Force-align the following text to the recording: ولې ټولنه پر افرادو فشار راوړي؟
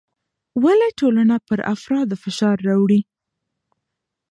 ولې 0.63 0.89
ټولنه 0.99 1.35
پر 1.47 1.59
افرادو 1.73 2.15
فشار 2.23 2.57
راوړي؟ 2.67 3.01